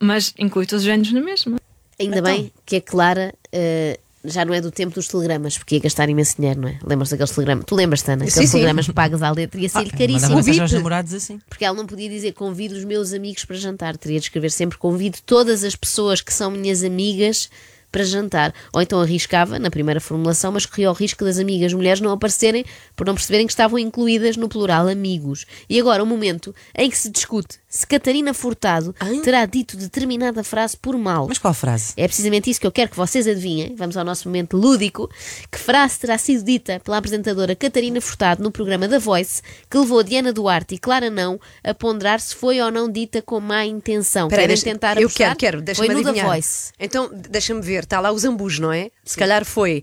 mas 0.00 0.32
inclui 0.38 0.66
todos 0.66 0.82
os 0.82 0.86
géneros 0.86 1.12
na 1.12 1.20
mesma. 1.20 1.58
Ainda 1.98 2.22
bem 2.22 2.52
que 2.64 2.76
a 2.76 2.80
Clara 2.80 3.34
eh, 3.52 3.98
já 4.24 4.44
não 4.44 4.52
é 4.52 4.60
do 4.60 4.70
tempo 4.70 4.94
dos 4.94 5.08
telegramas, 5.08 5.56
porque 5.56 5.76
ia 5.76 5.80
gastar 5.80 6.08
imenso 6.08 6.36
dinheiro, 6.36 6.60
não 6.60 6.68
é? 6.68 6.78
Lembras-te 6.84 7.12
daqueles 7.12 7.30
telegramas? 7.30 7.64
Tu 7.66 7.74
lembras-te, 7.74 8.10
Ana? 8.10 8.24
Aqueles 8.24 8.34
Sim, 8.34 8.46
sim. 8.46 8.52
telegramas 8.52 8.88
pagos 8.88 9.22
à 9.22 9.30
letra, 9.30 9.60
ia 9.60 9.70
caríssimo. 9.70 10.36
Mensagem 10.36 10.60
aos 10.60 10.70
bip. 10.70 10.78
namorados 10.78 11.14
assim. 11.14 11.40
Porque 11.48 11.64
ela 11.64 11.76
não 11.76 11.86
podia 11.86 12.08
dizer 12.08 12.32
convido 12.32 12.74
os 12.74 12.84
meus 12.84 13.12
amigos 13.12 13.44
para 13.44 13.56
jantar, 13.56 13.96
teria 13.96 14.18
de 14.18 14.26
escrever 14.26 14.50
sempre 14.50 14.78
convido 14.78 15.18
todas 15.24 15.64
as 15.64 15.76
pessoas 15.76 16.20
que 16.20 16.32
são 16.32 16.50
minhas 16.50 16.82
amigas 16.82 17.48
para 17.96 18.04
jantar. 18.04 18.52
Ou 18.74 18.82
então 18.82 19.00
arriscava 19.00 19.58
na 19.58 19.70
primeira 19.70 20.00
formulação, 20.00 20.52
mas 20.52 20.66
corria 20.66 20.90
o 20.90 20.92
risco 20.92 21.24
das 21.24 21.38
amigas 21.38 21.72
mulheres 21.72 21.98
não 22.00 22.10
aparecerem 22.12 22.62
por 22.94 23.06
não 23.06 23.14
perceberem 23.14 23.46
que 23.46 23.52
estavam 23.54 23.78
incluídas 23.78 24.36
no 24.36 24.50
plural 24.50 24.86
amigos. 24.86 25.46
E 25.68 25.80
agora 25.80 26.02
o 26.02 26.06
momento 26.06 26.54
em 26.74 26.90
que 26.90 26.98
se 26.98 27.08
discute 27.10 27.58
se 27.68 27.86
Catarina 27.86 28.32
Furtado 28.34 28.94
terá 29.22 29.44
dito 29.46 29.76
determinada 29.76 30.42
frase 30.44 30.76
por 30.76 30.96
mal. 30.98 31.26
Mas 31.28 31.38
qual 31.38 31.52
frase? 31.54 31.92
É 31.96 32.06
precisamente 32.06 32.48
isso 32.50 32.60
que 32.60 32.66
eu 32.66 32.72
quero 32.72 32.90
que 32.90 32.96
vocês 32.96 33.26
adivinhem. 33.26 33.74
Vamos 33.76 33.96
ao 33.96 34.04
nosso 34.04 34.28
momento 34.28 34.56
lúdico. 34.56 35.10
Que 35.50 35.58
frase 35.58 35.98
terá 36.00 36.16
sido 36.18 36.44
dita 36.44 36.80
pela 36.80 36.98
apresentadora 36.98 37.54
Catarina 37.56 38.00
Furtado 38.00 38.42
no 38.42 38.50
programa 38.50 38.86
da 38.88 38.98
Voice 38.98 39.42
que 39.70 39.76
levou 39.78 40.02
Diana 40.02 40.32
Duarte 40.32 40.74
e 40.74 40.78
Clara 40.78 41.08
Não 41.10 41.40
a 41.64 41.72
ponderar 41.74 42.20
se 42.20 42.34
foi 42.34 42.60
ou 42.60 42.70
não 42.70 42.90
dita 42.90 43.20
com 43.22 43.40
má 43.40 43.64
intenção? 43.64 44.28
Peraí, 44.28 44.42
Querem 44.44 44.54
deixa- 44.56 44.64
tentar 44.64 44.96
Eu 45.00 45.06
apostar? 45.06 45.36
quero, 45.36 45.62
quero, 45.62 45.76
Foi 45.76 45.88
no 45.88 46.02
da 46.02 46.10
adivinhar. 46.10 46.26
Voice. 46.28 46.72
Então, 46.78 47.10
deixa-me 47.30 47.60
ver, 47.62 47.85
está 47.86 48.00
lá 48.00 48.10
o 48.12 48.18
Zambujo, 48.18 48.62
não 48.62 48.72
é? 48.72 48.90
Se 49.04 49.16
calhar 49.16 49.44
foi. 49.44 49.82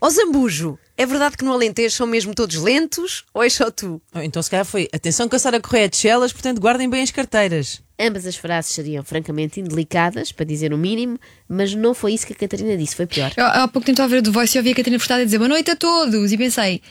Ó 0.00 0.10
Zambujo, 0.10 0.78
é 0.96 1.06
verdade 1.06 1.36
que 1.36 1.44
no 1.44 1.52
Alentejo 1.52 1.94
são 1.94 2.06
mesmo 2.06 2.34
todos 2.34 2.56
lentos? 2.56 3.24
Ou 3.32 3.42
é 3.42 3.48
só 3.48 3.70
tu? 3.70 4.02
Então 4.16 4.42
se 4.42 4.50
calhar 4.50 4.64
foi 4.64 4.88
atenção 4.92 5.28
que 5.28 5.36
a 5.36 5.38
Sara 5.38 5.60
Correia 5.60 5.86
é 5.86 5.88
de 5.88 5.96
Chelas, 5.96 6.32
portanto 6.32 6.60
guardem 6.60 6.90
bem 6.90 7.02
as 7.02 7.10
carteiras. 7.10 7.82
Ambas 7.98 8.26
as 8.26 8.36
frases 8.36 8.74
seriam 8.74 9.02
francamente 9.04 9.60
indelicadas, 9.60 10.32
para 10.32 10.44
dizer 10.44 10.72
o 10.72 10.78
mínimo, 10.78 11.18
mas 11.48 11.74
não 11.74 11.94
foi 11.94 12.12
isso 12.12 12.26
que 12.26 12.32
a 12.32 12.36
Catarina 12.36 12.76
disse, 12.76 12.96
foi 12.96 13.06
pior. 13.06 13.32
Eu, 13.36 13.46
há 13.46 13.68
pouco 13.68 13.86
tempo 13.86 13.92
estava 13.92 14.08
a 14.08 14.10
ver 14.10 14.18
o 14.18 14.22
The 14.22 14.30
Voice 14.30 14.56
e 14.56 14.58
ouvi 14.58 14.72
a 14.72 14.74
Catarina 14.74 14.98
Furtado 14.98 15.22
a 15.22 15.24
dizer 15.24 15.38
boa 15.38 15.48
noite 15.48 15.70
a 15.70 15.76
todos 15.76 16.32
e 16.32 16.36
pensei. 16.36 16.82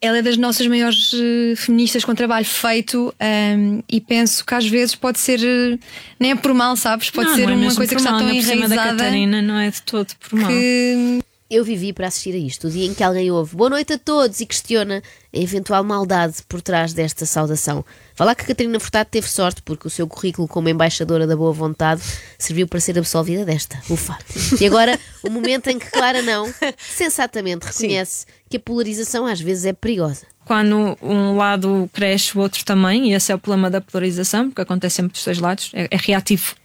Ela 0.00 0.18
é 0.18 0.22
das 0.22 0.36
nossas 0.36 0.66
maiores 0.66 1.12
eh, 1.14 1.54
feministas 1.56 2.04
com 2.04 2.14
trabalho 2.14 2.44
feito 2.44 3.14
ehm, 3.18 3.80
e 3.88 4.00
penso 4.00 4.44
que 4.44 4.54
às 4.54 4.66
vezes 4.66 4.94
pode 4.94 5.18
ser, 5.18 5.40
eh, 5.42 5.78
nem 6.20 6.32
é 6.32 6.34
por 6.34 6.52
mal, 6.52 6.76
sabes? 6.76 7.10
Pode 7.10 7.28
Não, 7.30 7.34
ser 7.34 7.46
não 7.46 7.52
é 7.52 7.56
uma 7.56 7.74
coisa 7.74 7.94
que 7.94 8.00
está 8.00 8.18
tão 8.18 8.28
cima 8.28 8.68
da 8.68 8.74
enraizada 8.74 8.96
Catarina 8.98 9.40
não 9.42 9.58
é 9.58 9.70
de 9.70 9.82
todo 9.82 10.08
por 10.20 10.38
mal. 10.38 10.48
que 10.48 11.20
Eu 11.48 11.64
vivi 11.64 11.92
para 11.92 12.08
assistir 12.08 12.34
a 12.34 12.38
isto, 12.38 12.66
o 12.66 12.70
dia 12.70 12.84
em 12.84 12.92
que 12.92 13.04
alguém 13.04 13.30
ouve 13.30 13.54
boa 13.54 13.70
noite 13.70 13.92
a 13.92 13.98
todos 13.98 14.40
e 14.40 14.46
questiona 14.46 15.00
a 15.32 15.38
eventual 15.38 15.84
maldade 15.84 16.38
por 16.48 16.60
trás 16.60 16.92
desta 16.92 17.24
saudação. 17.24 17.84
Falar 18.16 18.34
que 18.34 18.42
a 18.42 18.46
Catarina 18.46 18.80
Furtado 18.80 19.08
teve 19.08 19.28
sorte 19.28 19.62
porque 19.62 19.86
o 19.86 19.90
seu 19.90 20.08
currículo 20.08 20.48
como 20.48 20.68
embaixadora 20.68 21.24
da 21.24 21.36
boa 21.36 21.52
vontade 21.52 22.02
serviu 22.36 22.66
para 22.66 22.80
ser 22.80 22.98
absolvida 22.98 23.44
desta. 23.44 23.80
Ufa. 23.88 24.18
E 24.60 24.66
agora, 24.66 24.98
o 25.22 25.30
momento 25.30 25.68
em 25.68 25.78
que 25.78 25.88
Clara 25.88 26.20
não, 26.20 26.52
sensatamente 26.78 27.64
reconhece 27.64 28.26
que 28.50 28.56
a 28.56 28.60
polarização 28.60 29.24
às 29.24 29.40
vezes 29.40 29.66
é 29.66 29.72
perigosa. 29.72 30.26
Quando 30.44 30.98
um 31.00 31.36
lado 31.36 31.88
cresce, 31.92 32.36
o 32.36 32.40
outro 32.40 32.64
também, 32.64 33.10
e 33.10 33.14
esse 33.14 33.30
é 33.30 33.34
o 33.34 33.38
problema 33.38 33.70
da 33.70 33.80
polarização, 33.80 34.48
porque 34.48 34.62
acontece 34.62 34.96
sempre 34.96 35.12
dos 35.12 35.24
dois 35.24 35.38
lados, 35.38 35.70
é, 35.74 35.86
é 35.92 35.96
reativo. 35.96 36.56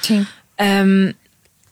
Sim. 0.00 0.24
Um, 0.60 1.12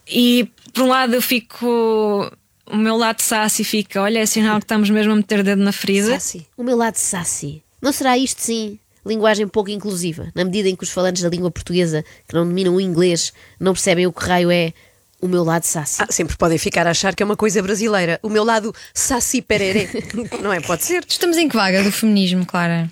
e 0.09 0.49
por 0.73 0.83
um 0.83 0.89
lado 0.89 1.15
eu 1.15 1.23
fico. 1.23 2.31
O 2.67 2.77
meu 2.77 2.97
lado 2.97 3.21
sassy 3.21 3.63
fica, 3.65 4.03
olha, 4.03 4.19
é 4.19 4.27
sinal 4.27 4.59
que 4.59 4.65
estamos 4.65 4.91
mesmo 4.91 5.13
a 5.13 5.17
meter 5.17 5.41
o 5.41 5.45
dedo 5.45 5.63
na 5.63 5.73
ferida. 5.73 6.09
Sassi. 6.15 6.47
O 6.57 6.63
meu 6.65 6.77
lado 6.77 6.97
sassy. 6.97 7.63
Não 7.81 7.93
será 7.93 8.19
isto, 8.19 8.41
sim? 8.43 8.79
Linguagem 9.05 9.47
pouco 9.47 9.71
inclusiva, 9.71 10.33
na 10.35 10.45
medida 10.45 10.69
em 10.69 10.75
que 10.75 10.83
os 10.83 10.91
falantes 10.91 11.23
da 11.23 11.29
língua 11.29 11.51
portuguesa, 11.51 12.05
que 12.27 12.35
não 12.35 12.45
dominam 12.45 12.75
o 12.75 12.81
inglês, 12.81 13.33
não 13.61 13.73
percebem 13.73 14.07
o 14.07 14.13
que 14.13 14.25
raio 14.25 14.51
é 14.51 14.73
o 15.21 15.29
meu 15.29 15.45
lado 15.45 15.63
sassy. 15.65 16.03
Ah, 16.03 16.09
sempre 16.11 16.37
podem 16.37 16.59
ficar 16.59 16.87
a 16.87 16.91
achar 16.91 17.15
que 17.15 17.23
é 17.23 17.27
uma 17.27 17.37
coisa 17.37 17.63
brasileira. 17.63 18.19
O 18.23 18.29
meu 18.29 18.43
lado 18.43 18.75
Sassi 18.93 19.41
Pererê. 19.41 19.89
não 20.43 20.53
é? 20.53 20.61
Pode 20.61 20.83
ser. 20.85 21.05
Estamos 21.09 21.37
em 21.37 21.49
que 21.49 21.55
vaga 21.57 21.85
do 21.85 21.93
feminismo, 21.93 22.45
Clara? 22.45 22.91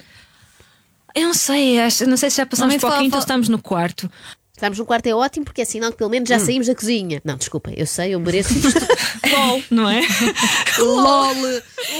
Eu 1.15 1.23
não 1.29 1.35
sei, 1.35 1.81
acho- 1.81 2.07
não 2.07 2.17
sei 2.17 2.31
se 2.31 2.37
já 2.39 2.47
passamos 2.47 2.77
para 2.77 2.97
o 2.97 2.99
quinto 3.01 3.17
ou 3.17 3.21
estamos 3.21 3.49
no 3.49 3.61
quarto. 3.61 4.11
Estamos 4.57 4.79
no 4.79 4.87
quarto 4.87 5.07
é 5.09 5.15
ótimo 5.15 5.45
porque 5.45 5.63
é 5.63 5.65
sinal 5.65 5.91
que 5.91 5.99
pelo 5.99 6.09
menos 6.11 6.29
já 6.29 6.39
saímos 6.39 6.69
da 6.69 6.77
cozinha. 6.77 7.21
Não, 7.25 7.37
desculpa, 7.37 7.73
eu 7.77 7.85
sei, 7.87 8.15
eu 8.15 8.21
mereço 8.21 8.57
isto. 8.57 8.87
LOL, 9.29 9.63
não 9.69 9.91
é? 9.91 10.01
LOL. 10.79 11.35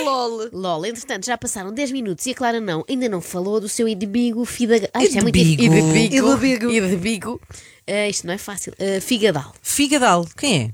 LOL. 0.05 0.49
LOL, 0.53 0.87
entretanto, 0.87 1.27
já 1.27 1.37
passaram 1.37 1.73
10 1.73 1.91
minutos 1.91 2.25
e 2.27 2.31
a 2.31 2.35
Clara 2.35 2.61
não, 2.61 2.85
ainda 2.89 3.09
não 3.09 3.21
falou 3.21 3.61
do 3.61 3.69
seu 3.69 3.89
inimigo 3.89 4.45
Fidagal. 4.45 4.89
Ah, 4.95 5.03
isto 5.03 5.19
é 5.19 5.23
muito. 5.23 5.37
Idbigo. 5.37 6.71
Idbigo. 6.71 7.41
Ah, 7.89 8.09
isto 8.09 8.25
não 8.25 8.35
é 8.35 8.39
fácil. 8.39 8.73
Ah, 8.79 9.01
Figadal. 9.01 9.53
Figadal, 9.61 10.25
quem 10.37 10.63
é? 10.63 10.71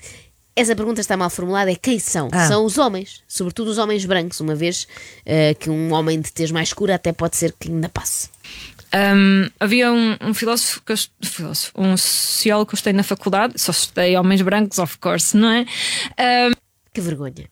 Essa 0.55 0.77
pergunta 0.77 1.01
está 1.01 1.17
mal 1.17 1.31
formulada, 1.31 1.73
é 1.73 1.75
quem 1.77 1.99
são? 1.99 2.29
Ah. 2.31 2.47
São 2.47 2.67
os 2.67 2.77
homens, 2.77 3.23
sobretudo 3.27 3.71
os 3.71 3.79
homens 3.79 4.05
brancos, 4.05 4.39
uma 4.41 4.55
vez 4.55 4.87
ah, 5.25 5.55
que 5.59 5.71
um 5.71 5.95
homem 5.95 6.21
de 6.21 6.31
tez 6.31 6.51
mais 6.51 6.69
escura 6.69 6.97
até 6.97 7.11
pode 7.11 7.37
ser 7.37 7.55
que 7.59 7.69
ainda 7.71 7.89
passe. 7.89 8.29
Um, 8.93 9.49
havia 9.61 9.93
um, 9.93 10.17
um 10.21 10.35
filósofo, 10.35 10.83
que 10.85 10.93
eu, 10.93 10.97
filósofo, 11.23 11.73
um 11.77 11.97
sociólogo 11.97 12.71
que 12.71 12.75
eu 12.75 12.77
estudei 12.77 12.93
na 12.93 13.03
faculdade, 13.05 13.55
só 13.57 13.71
estudei 13.71 14.17
homens 14.17 14.43
brancos, 14.43 14.79
of 14.79 14.99
course, 14.99 15.37
não 15.37 15.49
é? 15.51 15.61
Um, 16.19 16.53
Que 16.93 17.01
vergonha. 17.01 17.49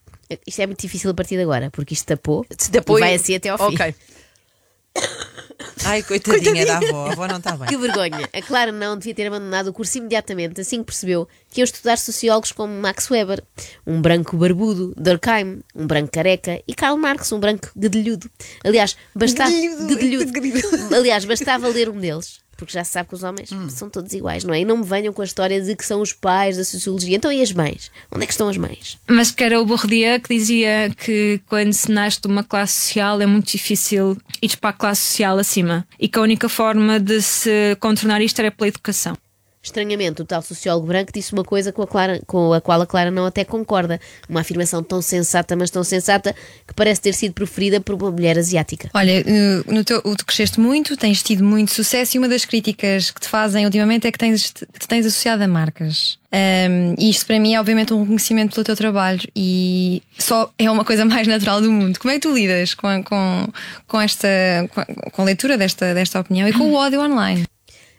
Isto 0.47 0.61
é 0.63 0.67
muito 0.67 0.81
difícil 0.81 1.11
a 1.11 1.15
partir 1.15 1.37
de 1.37 1.43
agora, 1.43 1.71
porque 1.71 1.95
isto 1.95 2.05
tapou 2.07 2.45
Depois- 2.71 3.01
e 3.01 3.07
vai 3.07 3.15
assim 3.15 3.35
até 3.37 3.49
ao 3.51 3.57
fim. 3.59 3.75
Ok. 3.75 3.95
Ai, 5.89 6.03
coitadinha 6.03 6.67
da 6.67 6.77
avó, 6.77 7.07
a 7.07 7.13
avó 7.13 7.27
não 7.27 7.39
está 7.39 7.57
bem. 7.57 7.67
Que 7.67 7.77
vergonha. 7.79 8.29
A 8.31 8.43
Clara 8.43 8.71
não 8.71 8.99
devia 8.99 9.15
ter 9.15 9.27
abandonado 9.27 9.69
o 9.69 9.73
curso 9.73 9.97
imediatamente, 9.97 10.61
assim 10.61 10.81
que 10.81 10.85
percebeu 10.85 11.27
que 11.51 11.63
ia 11.63 11.65
estudar 11.65 11.97
sociólogos 11.97 12.53
como 12.53 12.75
Max 12.75 13.11
Weber, 13.11 13.43
um 13.87 14.01
branco 14.03 14.37
barbudo, 14.37 14.93
Durkheim, 14.99 15.61
um 15.75 15.87
branco 15.87 16.11
careca, 16.13 16.63
e 16.69 16.75
Karl 16.75 16.99
Marx, 16.99 17.33
um 17.33 17.41
branco 17.41 17.71
gedelhudo. 17.75 18.31
Aliás. 18.63 18.97
Gedelhudo. 19.89 20.95
Aliás, 20.95 21.25
bastava 21.25 21.69
ler 21.69 21.89
um 21.89 21.99
deles. 21.99 22.41
Porque 22.59 22.73
já 22.73 22.83
se 22.83 22.91
sabe 22.91 23.09
que 23.09 23.15
os 23.15 23.23
homens 23.23 23.51
são 23.71 23.89
todos 23.89 24.13
iguais, 24.13 24.43
não 24.43 24.53
é? 24.53 24.61
E 24.61 24.65
não 24.65 24.77
me 24.77 24.85
venham 24.85 25.13
com 25.13 25.23
a 25.23 25.25
história 25.25 25.63
de 25.63 25.77
que 25.77 25.87
são 25.87 26.03
os 26.03 26.13
pais 26.13 26.57
da 26.57 26.65
sociologia. 26.65 27.17
Então, 27.17 27.31
e 27.31 27.41
as 27.41 27.53
mães? 27.53 27.91
Onde 28.13 28.25
é 28.25 28.27
que 28.27 28.33
estão 28.33 28.49
as 28.49 28.57
mães? 28.57 28.99
mas 29.09 29.31
que 29.31 29.45
era 29.45 29.61
o 29.61 29.65
Bourdieu 29.65 30.21
que 30.21 30.35
dizia 30.35 30.91
que 30.97 31.41
quando 31.47 31.73
se 31.73 31.91
nasce 31.91 32.21
de 32.21 32.27
uma 32.27 32.43
classe 32.43 32.73
social 32.73 33.21
é 33.21 33.27
muito 33.27 33.51
difícil 33.53 34.17
ir 34.43 34.57
para 34.57 34.71
a 34.71 34.73
classe 34.73 35.03
social 35.03 35.39
acima 35.39 35.87
e 35.99 36.09
que 36.09 36.19
a 36.19 36.23
única 36.23 36.49
forma 36.49 36.99
de 36.99 37.23
se 37.23 37.77
contornar 37.81 38.21
isto 38.21 38.41
era 38.41 38.51
pela 38.51 38.69
educação. 38.69 39.17
Estranhamente, 39.69 40.23
o 40.23 40.25
tal 40.25 40.41
sociólogo 40.41 40.87
branco 40.87 41.13
disse 41.13 41.33
uma 41.33 41.45
coisa 41.45 41.71
com 41.73 41.83
a, 41.83 41.87
Clara- 41.87 42.21
com 42.27 42.53
a 42.55 42.61
qual 42.61 42.81
a 42.81 42.87
Clara 42.87 43.11
não 43.11 43.27
até 43.27 43.45
concorda. 43.45 44.01
Uma 44.29 44.41
afirmação 44.41 44.83
tão 44.83 45.03
sensata, 45.03 45.55
mas 45.55 45.71
tão 45.71 45.85
sensata, 45.85 46.35
que 46.67 46.73
parece 46.75 47.01
ter 47.03 47.13
sido 47.13 47.35
proferida 47.35 47.81
por 47.81 47.95
uma 47.95 48.11
mulher 48.11 48.39
asiática. 48.39 48.89
Olha, 48.95 49.21
eh, 49.21 49.63
no 49.67 49.85
teu, 49.85 50.01
tu 50.01 50.25
cresceste 50.25 50.59
muito, 50.59 50.97
tens 50.97 51.23
tido 51.23 51.45
muito 51.45 51.71
sucesso 51.71 52.17
e 52.17 52.19
uma 52.19 52.29
das 52.29 52.45
críticas 52.47 53.11
que 53.11 53.21
te 53.21 53.29
fazem 53.29 53.65
ultimamente 53.67 54.07
é 54.07 54.13
que 54.13 54.19
tens, 54.19 54.51
que 54.53 54.79
te 54.81 54.89
tens 54.89 55.05
associado 55.05 55.43
a 55.45 55.49
marcas. 55.49 56.19
E 56.99 57.09
isto 57.11 57.27
para 57.27 57.39
mim 57.39 57.55
é 57.55 57.61
obviamente 57.61 57.93
um 57.95 58.01
reconhecimento 58.01 58.53
pelo 58.55 58.65
teu 58.65 58.77
trabalho 58.77 59.21
e 59.35 60.03
só 60.19 60.51
é 60.59 60.71
uma 60.71 60.85
coisa 60.85 61.05
mais 61.05 61.27
natural 61.27 61.61
do 61.61 61.71
mundo. 61.73 61.99
Como 61.99 62.11
é 62.11 62.15
que 62.15 62.21
tu 62.21 62.35
lidas 62.35 62.75
com, 62.75 63.03
com, 63.03 63.49
com 63.87 64.01
esta 64.01 64.29
com 64.75 65.11
com 65.11 65.23
a 65.23 65.25
leitura 65.25 65.57
desta, 65.57 65.95
desta 65.95 66.21
opinião 66.21 66.47
e 66.49 66.53
com 66.53 66.65
o 66.71 66.75
ódio 66.75 67.01
online? 67.01 67.45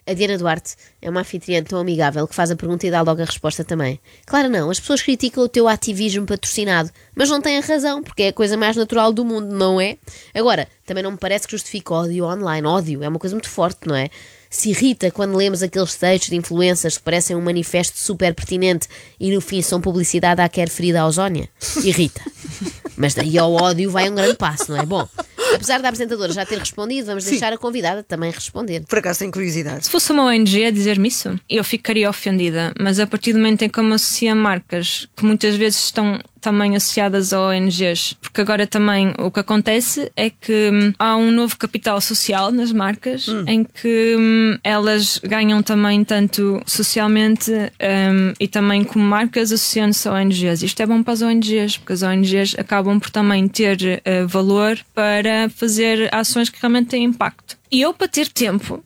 A 0.05 0.13
Diana 0.13 0.37
Duarte 0.37 0.75
é 1.01 1.09
uma 1.09 1.21
anfitriã 1.21 1.63
tão 1.63 1.79
amigável 1.79 2.27
que 2.27 2.35
faz 2.35 2.51
a 2.51 2.55
pergunta 2.55 2.85
e 2.85 2.91
dá 2.91 3.01
logo 3.01 3.21
a 3.21 3.25
resposta 3.25 3.63
também. 3.63 3.99
Claro, 4.25 4.49
não, 4.49 4.69
as 4.69 4.79
pessoas 4.79 5.01
criticam 5.01 5.43
o 5.43 5.49
teu 5.49 5.67
ativismo 5.67 6.25
patrocinado, 6.25 6.89
mas 7.15 7.29
não 7.29 7.41
têm 7.41 7.59
razão, 7.59 8.01
porque 8.01 8.23
é 8.23 8.27
a 8.29 8.33
coisa 8.33 8.57
mais 8.57 8.75
natural 8.75 9.13
do 9.13 9.23
mundo, 9.23 9.53
não 9.55 9.79
é? 9.79 9.97
Agora, 10.33 10.67
também 10.85 11.03
não 11.03 11.11
me 11.11 11.17
parece 11.17 11.45
que 11.45 11.51
justifique 11.51 11.93
ódio 11.93 12.25
online. 12.25 12.65
Ódio 12.65 13.03
é 13.03 13.07
uma 13.07 13.19
coisa 13.19 13.35
muito 13.35 13.49
forte, 13.49 13.87
não 13.87 13.95
é? 13.95 14.09
se 14.49 14.69
irrita 14.71 15.11
quando 15.11 15.37
lemos 15.37 15.61
aqueles 15.61 15.93
textos 15.95 16.29
de 16.29 16.35
influências 16.35 16.97
que 16.97 17.03
parecem 17.03 17.35
um 17.35 17.41
manifesto 17.41 17.97
super 17.97 18.33
pertinente 18.33 18.87
e 19.19 19.31
no 19.33 19.39
fim 19.39 19.61
são 19.61 19.79
publicidade 19.79 20.41
à 20.41 20.49
quer 20.49 20.69
ferida 20.69 21.01
à 21.01 21.05
ozónia? 21.05 21.47
Irrita. 21.83 22.21
Mas 22.97 23.13
daí 23.13 23.37
ao 23.37 23.53
ódio 23.53 23.91
vai 23.91 24.09
um 24.09 24.15
grande 24.15 24.35
passo, 24.35 24.71
não 24.71 24.79
é? 24.79 24.85
Bom, 24.85 25.07
apesar 25.53 25.81
da 25.81 25.89
apresentadora 25.89 26.31
já 26.31 26.45
ter 26.45 26.57
respondido, 26.57 27.07
vamos 27.07 27.25
deixar 27.25 27.53
a 27.53 27.57
convidada 27.57 28.03
também 28.03 28.31
responder. 28.31 28.83
Por 28.87 28.99
acaso 28.99 29.19
tenho 29.19 29.31
curiosidade. 29.31 29.85
Se 29.85 29.91
fosse 29.91 30.11
uma 30.11 30.25
ONG 30.25 30.65
a 30.65 30.71
dizer-me 30.71 31.07
isso, 31.07 31.39
eu 31.49 31.63
ficaria 31.63 32.09
ofendida. 32.09 32.73
Mas 32.79 32.99
a 32.99 33.07
partir 33.07 33.33
do 33.33 33.39
momento 33.39 33.63
em 33.63 33.69
que 33.69 33.79
eu 33.79 33.83
me 33.83 33.93
associo 33.93 34.31
a 34.31 34.35
marcas 34.35 35.07
que 35.15 35.25
muitas 35.25 35.55
vezes 35.55 35.85
estão 35.85 36.19
também 36.39 36.75
associadas 36.75 37.33
a 37.33 37.41
ONGs, 37.41 38.13
porque 38.21 38.41
agora 38.41 38.65
também 38.65 39.13
o 39.17 39.29
que 39.29 39.39
acontece 39.39 40.11
é 40.15 40.29
que 40.29 40.69
hum, 40.71 40.93
há 40.97 41.15
um 41.15 41.31
novo 41.31 41.57
capital 41.57 41.99
social 42.01 42.51
nas 42.51 42.71
marcas 42.71 43.27
em 43.47 43.63
que 43.63 44.15
hum, 44.17 44.57
elas 44.63 45.19
ganham 45.19 45.61
também 45.61 46.03
tanto 46.03 46.61
socialmente 46.65 47.51
hum, 47.51 48.33
e 48.39 48.47
também 48.47 48.83
como 48.83 49.03
marcas 49.03 49.51
associando-se 49.51 50.07
a 50.07 50.13
ONGs. 50.13 50.63
Isto 50.63 50.81
é 50.81 50.85
bom 50.85 51.03
para 51.03 51.13
as 51.13 51.21
ONGs, 51.21 51.77
porque 51.77 51.93
as 51.93 52.03
ONGs 52.03 52.55
acabam 52.57 52.99
por 52.99 53.09
também 53.09 53.47
ter 53.47 54.01
eh, 54.05 54.25
valor 54.25 54.79
para 54.93 55.49
fazer 55.49 56.13
ações 56.13 56.49
que 56.49 56.59
realmente 56.61 56.89
têm 56.89 57.03
impacto. 57.03 57.57
E 57.71 57.81
eu, 57.81 57.93
para 57.93 58.07
ter 58.07 58.27
tempo 58.27 58.83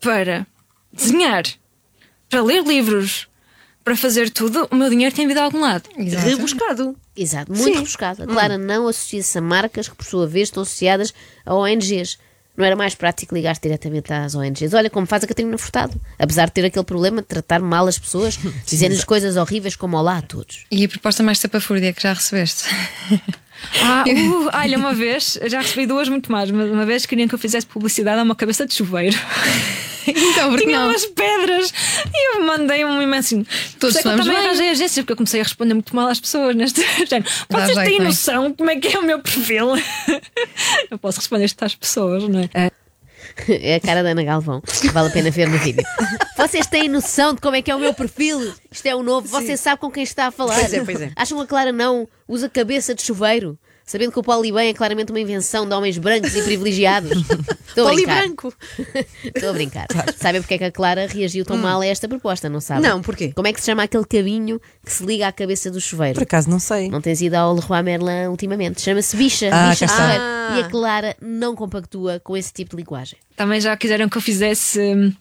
para 0.00 0.46
desenhar, 0.92 1.44
para 2.28 2.42
ler 2.42 2.62
livros, 2.64 3.28
para 3.86 3.96
fazer 3.96 4.30
tudo, 4.30 4.66
o 4.68 4.74
meu 4.74 4.90
dinheiro 4.90 5.14
tem 5.14 5.28
vindo 5.28 5.38
a 5.38 5.44
algum 5.44 5.60
lado. 5.60 5.88
Exato. 5.96 6.26
Rebuscado. 6.26 6.96
Exato, 7.16 7.52
muito 7.52 7.64
Sim. 7.66 7.74
rebuscado. 7.74 8.24
A 8.24 8.26
Clara 8.26 8.58
não 8.58 8.88
associa-se 8.88 9.38
a 9.38 9.40
marcas 9.40 9.88
que, 9.88 9.94
por 9.94 10.04
sua 10.04 10.26
vez, 10.26 10.48
estão 10.48 10.64
associadas 10.64 11.14
a 11.44 11.54
ONGs. 11.54 12.18
Não 12.56 12.64
era 12.64 12.74
mais 12.74 12.96
prático 12.96 13.32
ligar-se 13.32 13.60
diretamente 13.62 14.12
às 14.12 14.34
ONGs? 14.34 14.74
Olha 14.74 14.90
como 14.90 15.06
faz 15.06 15.22
a 15.22 15.28
Catarina 15.28 15.56
Furtado. 15.56 16.00
Apesar 16.18 16.46
de 16.46 16.52
ter 16.54 16.64
aquele 16.64 16.84
problema 16.84 17.22
de 17.22 17.28
tratar 17.28 17.60
mal 17.60 17.86
as 17.86 17.96
pessoas, 17.96 18.36
dizendo-lhes 18.66 19.04
coisas 19.04 19.36
horríveis 19.36 19.76
como 19.76 19.96
olá 19.96 20.18
a 20.18 20.22
todos. 20.22 20.66
E 20.68 20.84
a 20.84 20.88
proposta 20.88 21.22
mais 21.22 21.38
sapafúrdia 21.38 21.92
que 21.92 22.02
já 22.02 22.12
recebeste? 22.12 22.64
Ah, 23.82 24.04
uh, 24.06 24.50
olha, 24.52 24.76
uma 24.76 24.92
vez, 24.92 25.38
já 25.46 25.62
recebi 25.62 25.86
duas 25.86 26.10
muito 26.10 26.30
mais, 26.30 26.50
mas 26.50 26.70
uma 26.70 26.84
vez 26.84 27.06
queriam 27.06 27.26
que 27.26 27.34
eu 27.34 27.38
fizesse 27.38 27.66
publicidade 27.66 28.20
a 28.20 28.22
uma 28.22 28.36
cabeça 28.36 28.66
de 28.66 28.74
chuveiro. 28.74 29.16
então, 30.14 30.50
porque 30.50 30.64
Tinha 30.66 30.78
não? 30.80 30.88
umas 30.88 31.06
pedras 31.06 31.72
e 32.14 32.36
eu 32.36 32.44
mandei 32.44 32.84
um 32.84 33.00
imenso. 33.02 33.40
Isso 33.40 33.98
é 33.98 34.02
somos 34.02 34.02
também 34.02 34.26
bem. 34.26 34.36
arranjei 34.36 34.70
agências, 34.70 34.96
porque 34.96 35.12
eu 35.12 35.16
comecei 35.16 35.40
a 35.40 35.44
responder 35.44 35.74
muito 35.74 35.94
mal 35.94 36.08
às 36.08 36.20
pessoas 36.20 36.54
neste 36.54 36.80
género. 37.06 37.30
Vocês 37.48 37.76
têm 37.76 38.00
noção 38.00 38.52
como 38.52 38.70
é 38.70 38.76
que 38.76 38.94
é 38.94 38.98
o 38.98 39.02
meu 39.02 39.20
perfil? 39.20 39.68
eu 40.90 40.98
posso 40.98 41.18
responder 41.18 41.44
isto 41.44 41.62
às 41.64 41.74
pessoas, 41.74 42.24
não 42.28 42.40
é? 42.40 42.70
É 43.48 43.74
a 43.74 43.80
cara 43.80 44.02
da 44.02 44.10
Ana 44.10 44.24
Galvão. 44.24 44.62
Vale 44.92 45.08
a 45.08 45.10
pena 45.10 45.30
ver 45.30 45.48
no 45.48 45.58
vídeo. 45.58 45.84
Vocês 46.36 46.66
têm 46.66 46.88
noção 46.88 47.34
de 47.34 47.40
como 47.40 47.54
é 47.56 47.60
que 47.60 47.70
é 47.70 47.74
o 47.74 47.78
meu 47.78 47.92
perfil? 47.92 48.54
Isto 48.70 48.86
é 48.86 48.94
o 48.94 49.02
novo. 49.02 49.28
Você 49.28 49.56
sabe 49.56 49.80
com 49.80 49.90
quem 49.90 50.02
está 50.02 50.28
a 50.28 50.30
falar. 50.30 50.54
Pois 50.54 50.72
é, 50.72 50.84
pois 50.84 51.00
é. 51.02 51.12
Acham 51.14 51.36
que 51.38 51.44
a 51.44 51.46
Clara 51.46 51.72
não 51.72 52.08
usa 52.26 52.48
cabeça 52.48 52.94
de 52.94 53.02
chuveiro? 53.02 53.58
Sabendo 53.88 54.10
que 54.10 54.18
o 54.18 54.22
Polibem 54.22 54.68
é 54.68 54.74
claramente 54.74 55.12
uma 55.12 55.20
invenção 55.20 55.64
de 55.64 55.72
homens 55.72 55.96
brancos 55.96 56.34
e 56.34 56.42
privilegiados. 56.42 57.12
Estou 57.68 57.86
a 57.86 57.90
Poli 57.90 58.02
brincar. 58.02 58.22
branco. 58.22 58.54
Estou 59.32 59.50
a 59.50 59.52
brincar. 59.52 59.86
Sabem 60.16 60.40
porque 60.40 60.54
é 60.54 60.58
que 60.58 60.64
a 60.64 60.72
Clara 60.72 61.06
reagiu 61.06 61.44
tão 61.44 61.56
mal 61.56 61.80
a 61.80 61.86
esta 61.86 62.08
proposta, 62.08 62.48
não 62.48 62.60
sabem? 62.60 62.82
Não, 62.82 63.00
porquê? 63.00 63.32
Como 63.32 63.46
é 63.46 63.52
que 63.52 63.60
se 63.60 63.66
chama 63.66 63.84
aquele 63.84 64.04
cabinho 64.04 64.60
que 64.84 64.92
se 64.92 65.04
liga 65.04 65.28
à 65.28 65.32
cabeça 65.32 65.70
do 65.70 65.80
chuveiro? 65.80 66.14
Por 66.14 66.24
acaso 66.24 66.50
não 66.50 66.58
sei. 66.58 66.88
Não 66.88 67.00
tens 67.00 67.22
ido 67.22 67.34
ao 67.34 67.54
Leroy 67.54 67.82
Merlin 67.82 68.26
ultimamente. 68.28 68.80
Chama-se 68.82 69.16
bicha. 69.16 69.50
Ah, 69.52 69.70
bicha 69.70 69.86
cá 69.86 69.92
está. 69.92 70.02
chuveiro. 70.02 70.24
E 70.56 70.60
a 70.62 70.68
Clara 70.68 71.16
não 71.20 71.54
compactua 71.54 72.18
com 72.18 72.36
esse 72.36 72.52
tipo 72.52 72.72
de 72.72 72.82
linguagem. 72.82 73.16
Também 73.36 73.60
já 73.60 73.76
quiseram 73.76 74.08
que 74.08 74.16
eu 74.18 74.22
fizesse 74.22 74.80
hum, 74.80 75.12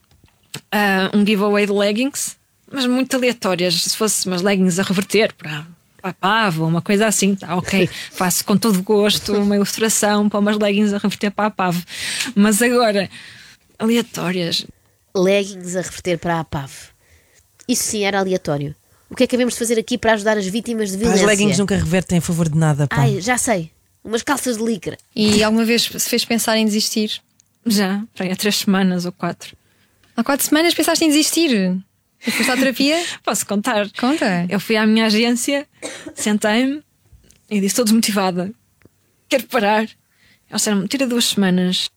ah, 0.72 1.12
um 1.13 1.24
giveaway 1.24 1.67
de 1.67 1.72
leggings, 1.72 2.36
mas 2.72 2.88
muito 2.88 3.15
aleatórias. 3.15 3.75
Se 3.75 3.95
fosse 3.95 4.25
umas 4.25 4.41
leggings 4.41 4.79
a 4.79 4.84
reverter 4.84 5.34
para, 5.34 5.67
para 6.06 6.12
a 6.12 6.14
pava, 6.14 6.66
uma 6.66 6.82
coisa 6.82 7.08
assim, 7.08 7.36
tá 7.36 7.56
ok. 7.56 7.90
Faço 8.12 8.46
com 8.46 8.56
todo 8.58 8.82
gosto 8.84 9.34
uma 9.34 9.56
ilustração 9.56 10.30
para 10.30 10.40
umas 10.40 10.58
leggings 10.58 10.94
a 10.94 10.98
reverter 11.00 11.32
para 11.32 11.48
a 11.48 11.52
pava. 11.52 11.82
Mas 12.36 12.62
agora, 12.62 13.10
aleatórias. 13.80 14.66
Leggings 15.16 15.76
a 15.76 15.82
reverter 15.82 16.20
para 16.20 16.40
a 16.42 16.44
PAV. 16.44 16.72
Isso 17.68 17.84
sim 17.84 18.04
era 18.04 18.20
aleatório. 18.20 18.76
O 19.10 19.16
que 19.16 19.24
é 19.24 19.28
que 19.28 19.36
havemos 19.36 19.54
de 19.54 19.60
fazer 19.60 19.80
aqui 19.80 19.98
para 19.98 20.14
ajudar 20.14 20.38
as 20.38 20.46
vítimas 20.46 20.90
de 20.90 20.96
As 20.96 21.02
violência? 21.02 21.26
leggings 21.26 21.58
nunca 21.58 21.76
revertem 21.76 22.18
a 22.18 22.22
favor 22.22 22.50
de 22.50 22.58
nada, 22.58 22.86
pá. 22.88 22.98
Ai, 22.98 23.22
já 23.22 23.38
sei. 23.38 23.72
Umas 24.04 24.22
calças 24.22 24.58
de 24.58 24.64
licra. 24.64 24.98
E 25.16 25.42
alguma 25.42 25.64
vez 25.66 25.84
se 25.84 26.10
fez 26.10 26.26
pensar 26.26 26.58
em 26.58 26.66
desistir? 26.66 27.22
Já, 27.66 28.04
para 28.14 28.26
aí 28.26 28.32
há 28.32 28.36
três 28.36 28.58
semanas 28.58 29.06
ou 29.06 29.12
quatro. 29.12 29.56
Há 30.16 30.24
quatro 30.24 30.46
semanas 30.46 30.74
pensaste 30.74 31.04
em 31.04 31.08
desistir? 31.08 31.78
E 32.25 32.32
foste 32.32 32.51
à 32.51 32.58
terapia? 32.58 33.03
Posso 33.24 33.46
contar? 33.46 33.89
Conta. 33.91 34.46
Eu 34.50 34.60
fui 34.60 34.75
à 34.75 34.86
minha 34.86 35.05
agência, 35.05 35.67
sentei-me 36.13 36.84
e 37.50 37.55
disse, 37.55 37.67
estou 37.67 37.86
desmotivada. 37.86 38.51
Quero 39.29 39.48
parar. 39.48 39.82
Eles 39.84 39.91
disseram-me, 40.51 40.88
tira 40.88 41.08
duas 41.08 41.25
semanas. 41.25 41.89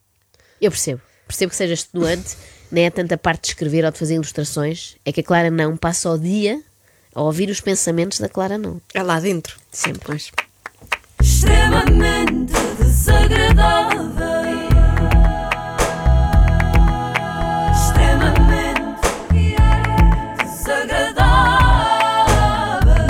Eu 0.60 0.70
percebo. 0.70 1.00
Percebo 1.26 1.50
que 1.50 1.56
seja 1.56 1.74
extenuante. 1.74 2.36
Nem 2.70 2.84
é 2.86 2.90
tanta 2.90 3.16
parte 3.16 3.42
de 3.42 3.48
escrever 3.48 3.84
ou 3.84 3.90
de 3.90 3.98
fazer 3.98 4.14
ilustrações. 4.14 4.96
É 5.04 5.12
que 5.12 5.20
a 5.20 5.24
Clara 5.24 5.50
não 5.50 5.76
passa 5.76 6.10
o 6.10 6.18
dia 6.18 6.60
a 7.14 7.22
ouvir 7.22 7.48
os 7.50 7.60
pensamentos 7.60 8.18
da 8.18 8.28
Clara 8.28 8.58
não. 8.58 8.80
É 8.94 9.02
lá 9.02 9.18
dentro. 9.20 9.58
Sempre. 9.72 10.00
Pois. 10.04 10.30
extremamente 11.22 12.52
desagradável. 12.78 14.27